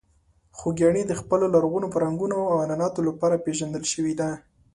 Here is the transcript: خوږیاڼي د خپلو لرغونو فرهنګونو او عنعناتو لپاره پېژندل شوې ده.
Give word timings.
خوږیاڼي 0.57 1.01
د 1.07 1.13
خپلو 1.21 1.45
لرغونو 1.55 1.87
فرهنګونو 1.93 2.37
او 2.51 2.55
عنعناتو 2.63 2.99
لپاره 3.09 3.41
پېژندل 3.45 3.83
شوې 3.93 4.13
ده. 4.19 4.29